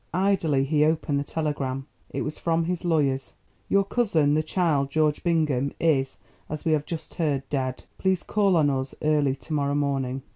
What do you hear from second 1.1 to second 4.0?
the telegram—it was from his lawyers: "Your